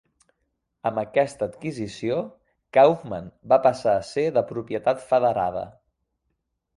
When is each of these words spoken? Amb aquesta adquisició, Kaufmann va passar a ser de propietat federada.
Amb 0.89 1.01
aquesta 1.01 1.47
adquisició, 1.53 2.17
Kaufmann 2.77 3.27
va 3.53 3.59
passar 3.67 3.93
a 3.99 4.07
ser 4.13 4.25
de 4.39 4.45
propietat 4.53 5.05
federada. 5.13 5.63